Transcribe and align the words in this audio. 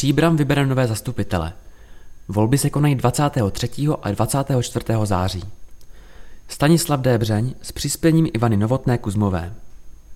Příbram 0.00 0.36
vybere 0.36 0.66
nové 0.66 0.86
zastupitele. 0.86 1.52
Volby 2.28 2.58
se 2.58 2.70
konají 2.70 2.94
23. 2.94 3.70
a 4.02 4.10
24. 4.10 4.84
září. 5.04 5.42
Stanislav 6.48 7.00
Débřeň 7.00 7.54
s 7.62 7.72
přispěním 7.72 8.28
Ivany 8.34 8.56
Novotné 8.56 8.98
Kuzmové. 8.98 9.52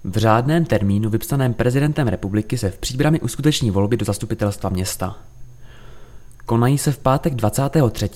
V 0.05 0.17
řádném 0.17 0.65
termínu 0.65 1.11
vypsaném 1.11 1.55
prezidentem 1.55 2.09
republiky 2.09 2.59
se 2.59 2.71
v 2.71 2.79
Příbrami 2.79 3.21
uskuteční 3.21 3.71
volby 3.71 3.97
do 3.97 4.05
zastupitelstva 4.05 4.71
města. 4.71 5.19
Konají 6.47 6.79
se 6.79 6.93
v 6.93 6.99
pátek 6.99 7.35
23. 7.35 8.11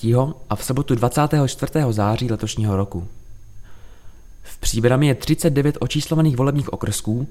a 0.49 0.55
v 0.55 0.63
sobotu 0.63 0.95
24. 0.95 1.71
září 1.89 2.31
letošního 2.31 2.77
roku. 2.77 3.07
V 4.43 4.57
Příbrami 4.57 5.07
je 5.07 5.15
39 5.15 5.77
očíslovaných 5.79 6.37
volebních 6.37 6.73
okrsků, 6.73 7.27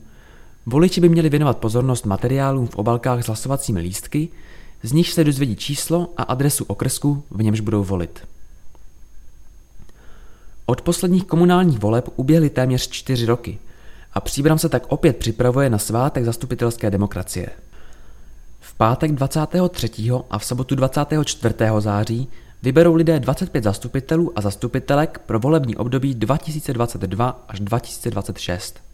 Voliči 0.71 1.01
by 1.01 1.09
měli 1.09 1.29
věnovat 1.29 1.59
pozornost 1.59 2.07
materiálům 2.07 2.67
v 2.67 2.77
obalkách 2.77 3.25
s 3.25 3.27
hlasovacími 3.27 3.81
lístky, 3.81 4.29
z 4.83 4.93
nich 4.93 5.13
se 5.13 5.25
dozvědí 5.25 5.57
číslo 5.57 6.09
a 6.17 6.23
adresu 6.23 6.65
okrsku, 6.65 7.23
v 7.31 7.43
němž 7.43 7.61
budou 7.61 7.85
volit. 7.85 8.29
Od 10.67 10.83
posledních 10.83 11.25
komunálních 11.25 11.79
voleb 11.79 12.09
uběhly 12.17 12.51
téměř 12.51 12.89
čtyři 12.89 13.27
roky 13.27 13.59
a 14.13 14.21
Příbram 14.21 14.59
se 14.59 14.69
tak 14.69 14.83
opět 14.89 15.17
připravuje 15.17 15.71
na 15.71 15.79
svátek 15.79 16.25
zastupitelské 16.25 16.91
demokracie. 16.91 17.49
V 18.61 18.75
pátek 18.75 19.13
23. 19.13 19.91
a 20.31 20.39
v 20.39 20.45
sobotu 20.45 20.75
24. 20.75 21.55
září 21.79 22.29
vyberou 22.63 22.95
lidé 22.95 23.21
25 23.21 23.65
zastupitelů 23.65 24.33
a 24.37 24.41
zastupitelek 24.41 25.21
pro 25.27 25.39
volební 25.41 25.77
období 25.77 26.15
2022 26.15 27.45
až 27.49 27.61
2026. 27.61 28.88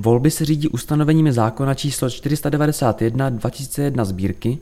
Volby 0.00 0.30
se 0.30 0.44
řídí 0.44 0.68
ustanoveními 0.68 1.32
zákona 1.32 1.74
číslo 1.74 2.10
491 2.10 3.30
2001 3.30 4.04
sbírky 4.04 4.58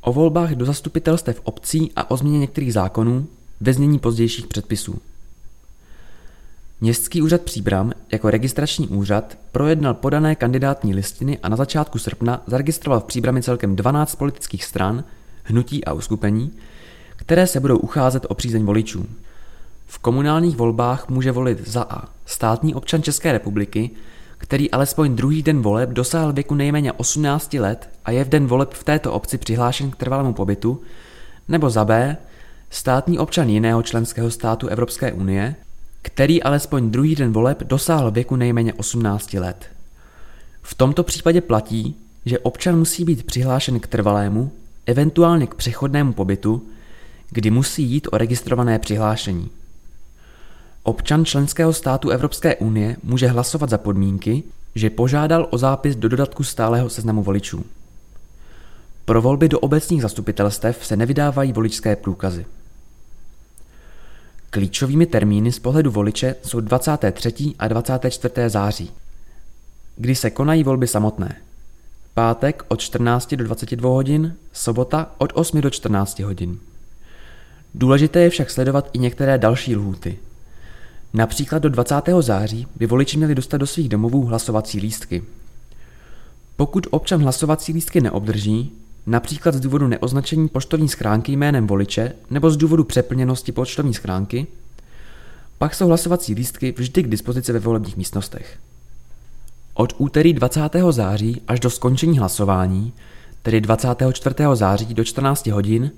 o 0.00 0.12
volbách 0.12 0.50
do 0.50 0.64
zastupitelstev 0.64 1.40
obcí 1.44 1.92
a 1.96 2.10
o 2.10 2.16
změně 2.16 2.38
některých 2.38 2.72
zákonů 2.72 3.26
ve 3.60 3.72
znění 3.72 3.98
pozdějších 3.98 4.46
předpisů. 4.46 4.98
Městský 6.80 7.22
úřad 7.22 7.40
Příbram 7.40 7.92
jako 8.12 8.30
registrační 8.30 8.88
úřad 8.88 9.38
projednal 9.52 9.94
podané 9.94 10.34
kandidátní 10.34 10.94
listiny 10.94 11.38
a 11.38 11.48
na 11.48 11.56
začátku 11.56 11.98
srpna 11.98 12.42
zaregistroval 12.46 13.00
v 13.00 13.04
Příbrami 13.04 13.42
celkem 13.42 13.76
12 13.76 14.14
politických 14.14 14.64
stran, 14.64 15.04
hnutí 15.44 15.84
a 15.84 15.92
uskupení, 15.92 16.52
které 17.16 17.46
se 17.46 17.60
budou 17.60 17.76
ucházet 17.76 18.26
o 18.28 18.34
přízeň 18.34 18.64
voličů. 18.64 19.06
V 19.86 19.98
komunálních 19.98 20.56
volbách 20.56 21.08
může 21.08 21.32
volit 21.32 21.68
za 21.68 21.82
A 21.82 22.08
státní 22.26 22.74
občan 22.74 23.02
České 23.02 23.32
republiky, 23.32 23.90
který 24.38 24.70
alespoň 24.70 25.16
druhý 25.16 25.42
den 25.42 25.62
voleb 25.62 25.90
dosáhl 25.90 26.32
věku 26.32 26.54
nejméně 26.54 26.92
18 26.92 27.54
let 27.54 27.90
a 28.04 28.10
je 28.10 28.24
v 28.24 28.28
den 28.28 28.46
voleb 28.46 28.74
v 28.74 28.84
této 28.84 29.12
obci 29.12 29.38
přihlášen 29.38 29.90
k 29.90 29.96
trvalému 29.96 30.32
pobytu, 30.32 30.82
nebo 31.48 31.70
za 31.70 31.84
B, 31.84 32.16
státní 32.70 33.18
občan 33.18 33.48
jiného 33.48 33.82
členského 33.82 34.30
státu 34.30 34.68
Evropské 34.68 35.12
unie, 35.12 35.54
který 36.02 36.42
alespoň 36.42 36.90
druhý 36.90 37.14
den 37.14 37.32
voleb 37.32 37.62
dosáhl 37.62 38.10
věku 38.10 38.36
nejméně 38.36 38.74
18 38.74 39.34
let. 39.34 39.66
V 40.62 40.74
tomto 40.74 41.02
případě 41.02 41.40
platí, 41.40 41.96
že 42.24 42.38
občan 42.38 42.78
musí 42.78 43.04
být 43.04 43.26
přihlášen 43.26 43.80
k 43.80 43.86
trvalému, 43.86 44.52
eventuálně 44.86 45.46
k 45.46 45.54
přechodnému 45.54 46.12
pobytu, 46.12 46.68
kdy 47.30 47.50
musí 47.50 47.82
jít 47.82 48.08
o 48.12 48.18
registrované 48.18 48.78
přihlášení. 48.78 49.50
Občan 50.86 51.24
členského 51.24 51.72
státu 51.72 52.10
Evropské 52.10 52.56
unie 52.56 52.96
může 53.02 53.26
hlasovat 53.26 53.70
za 53.70 53.78
podmínky, 53.78 54.42
že 54.74 54.90
požádal 54.90 55.48
o 55.50 55.58
zápis 55.58 55.96
do 55.96 56.08
dodatku 56.08 56.44
stálého 56.44 56.90
seznamu 56.90 57.22
voličů. 57.22 57.64
Pro 59.04 59.22
volby 59.22 59.48
do 59.48 59.58
obecních 59.58 60.02
zastupitelstev 60.02 60.86
se 60.86 60.96
nevydávají 60.96 61.52
voličské 61.52 61.96
průkazy. 61.96 62.46
Klíčovými 64.50 65.06
termíny 65.06 65.52
z 65.52 65.58
pohledu 65.58 65.90
voliče 65.90 66.34
jsou 66.42 66.60
23. 66.60 67.34
a 67.58 67.68
24. 67.68 68.34
září, 68.46 68.90
kdy 69.96 70.14
se 70.14 70.30
konají 70.30 70.64
volby 70.64 70.86
samotné. 70.86 71.36
Pátek 72.14 72.64
od 72.68 72.80
14 72.80 73.34
do 73.34 73.44
22 73.44 73.90
hodin, 73.90 74.36
sobota 74.52 75.10
od 75.18 75.32
8 75.34 75.60
do 75.60 75.70
14 75.70 76.18
hodin. 76.18 76.58
Důležité 77.74 78.20
je 78.20 78.30
však 78.30 78.50
sledovat 78.50 78.90
i 78.92 78.98
některé 78.98 79.38
další 79.38 79.76
lhůty– 79.76 80.18
Například 81.16 81.58
do 81.58 81.68
20. 81.68 81.94
září 82.20 82.66
by 82.76 82.86
voliči 82.86 83.16
měli 83.16 83.34
dostat 83.34 83.56
do 83.56 83.66
svých 83.66 83.88
domovů 83.88 84.24
hlasovací 84.24 84.80
lístky. 84.80 85.22
Pokud 86.56 86.86
občan 86.90 87.22
hlasovací 87.22 87.72
lístky 87.72 88.00
neobdrží, 88.00 88.72
například 89.06 89.54
z 89.54 89.60
důvodu 89.60 89.88
neoznačení 89.88 90.48
poštovní 90.48 90.88
schránky 90.88 91.32
jménem 91.32 91.66
voliče 91.66 92.12
nebo 92.30 92.50
z 92.50 92.56
důvodu 92.56 92.84
přeplněnosti 92.84 93.52
poštovní 93.52 93.94
schránky, 93.94 94.46
pak 95.58 95.74
jsou 95.74 95.86
hlasovací 95.86 96.34
lístky 96.34 96.74
vždy 96.78 97.02
k 97.02 97.08
dispozici 97.08 97.52
ve 97.52 97.58
volebních 97.58 97.96
místnostech. 97.96 98.58
Od 99.74 99.94
úterý 99.98 100.32
20. 100.32 100.60
září 100.90 101.42
až 101.48 101.60
do 101.60 101.70
skončení 101.70 102.18
hlasování, 102.18 102.92
tedy 103.42 103.60
24. 103.60 104.34
září 104.54 104.94
do 104.94 105.04
14 105.04 105.46
hodin, 105.46 105.90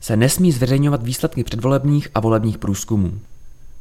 se 0.00 0.16
nesmí 0.16 0.52
zveřejňovat 0.52 1.02
výsledky 1.02 1.44
předvolebních 1.44 2.08
a 2.14 2.20
volebních 2.20 2.58
průzkumů. 2.58 3.18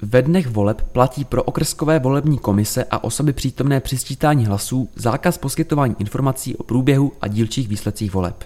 Ve 0.01 0.21
dnech 0.21 0.47
voleb 0.47 0.81
platí 0.81 1.25
pro 1.25 1.43
okrskové 1.43 1.99
volební 1.99 2.37
komise 2.37 2.83
a 2.91 3.03
osoby 3.03 3.33
přítomné 3.33 3.79
při 3.79 3.97
sčítání 3.97 4.45
hlasů 4.45 4.89
zákaz 4.95 5.37
poskytování 5.37 5.95
informací 5.99 6.55
o 6.55 6.63
průběhu 6.63 7.11
a 7.21 7.27
dílčích 7.27 7.67
výsledcích 7.67 8.13
voleb. 8.13 8.43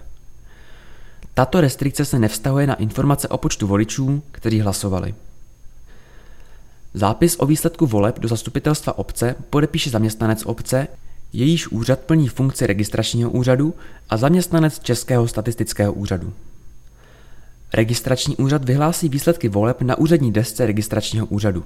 Tato 1.34 1.62
restrikce 1.62 2.06
se 2.06 2.20
nevztahuje 2.20 2.68
na 2.68 2.76
informace 2.76 3.28
o 3.28 3.38
počtu 3.38 3.68
voličů, 3.68 4.24
kteří 4.32 4.62
hlasovali. 4.62 5.16
Zápis 6.94 7.36
o 7.40 7.46
výsledku 7.46 7.86
voleb 7.88 8.20
do 8.20 8.28
zastupitelstva 8.28 8.98
obce 8.98 9.36
podepíše 9.50 9.90
zaměstnanec 9.90 10.46
obce, 10.46 10.88
jejíž 11.34 11.68
úřad 11.68 12.00
plní 12.00 12.28
funkci 12.28 12.68
registračního 12.68 13.32
úřadu 13.32 13.74
a 14.10 14.18
zaměstnanec 14.18 14.80
Českého 14.80 15.28
statistického 15.28 15.94
úřadu. 15.94 16.34
Registrační 17.74 18.38
úřad 18.38 18.66
vyhlásí 18.66 19.10
výsledky 19.10 19.50
voleb 19.50 19.82
na 19.82 19.98
úřední 19.98 20.32
desce 20.32 20.66
registračního 20.66 21.26
úřadu. 21.26 21.64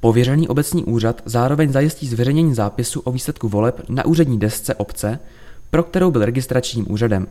Pověřený 0.00 0.48
obecní 0.48 0.84
úřad 0.84 1.22
zároveň 1.24 1.72
zajistí 1.72 2.08
zveřejnění 2.08 2.54
zápisu 2.54 3.00
o 3.00 3.12
výsledku 3.12 3.48
voleb 3.48 3.80
na 3.88 4.04
úřední 4.04 4.38
desce 4.38 4.74
obce, 4.74 5.18
pro 5.70 5.82
kterou 5.82 6.10
byl 6.10 6.24
registračním 6.24 6.92
úřadem. 6.92 7.26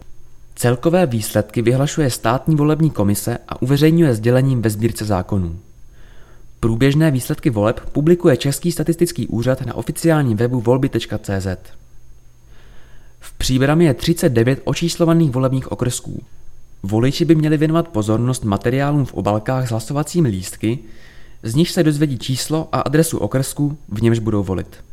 Celkové 0.56 1.06
výsledky 1.06 1.61
vyhlašuje 1.61 2.09
státní 2.09 2.56
volební 2.56 2.89
komise 2.89 3.38
a 3.47 3.61
uveřejňuje 3.61 4.16
sdělením 4.16 4.61
ve 4.61 4.69
sbírce 4.69 5.05
zákonů. 5.05 5.59
Průběžné 6.59 7.11
výsledky 7.11 7.50
voleb 7.50 7.79
publikuje 7.91 8.38
Český 8.38 8.72
statistický 8.72 9.28
úřad 9.28 9.66
na 9.66 9.73
oficiálním 9.73 10.38
webu 10.38 10.61
volby.cz. 10.61 11.47
V 13.19 13.34
Příbrami 13.38 13.85
je 13.85 13.94
39 13.94 14.61
očíslovaných 14.63 15.31
volebních 15.31 15.72
okrsků. 15.72 16.23
Voliči 16.84 17.26
by 17.26 17.36
měli 17.36 17.58
věnovat 17.58 17.88
pozornost 17.88 18.44
materiálům 18.44 19.06
v 19.06 19.14
obalkách 19.14 19.68
s 19.68 19.72
hlasovacími 19.72 20.30
lístky, 20.30 20.80
z 21.44 21.56
nich 21.56 21.72
se 21.72 21.84
dozvědí 21.84 22.18
číslo 22.20 22.70
a 22.72 22.80
adresu 22.80 23.18
okrsku, 23.18 23.78
v 23.90 24.02
němž 24.02 24.20
budou 24.20 24.44
volit. 24.44 24.84